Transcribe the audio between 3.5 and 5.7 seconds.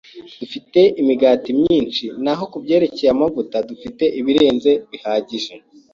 dufite ibirenze bihagije.